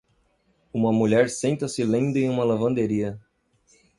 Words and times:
Uma 0.73 0.91
mulher 0.91 1.29
senta-se 1.29 1.83
lendo 1.83 2.17
em 2.17 2.27
uma 2.27 2.43
lavanderia 2.43 3.21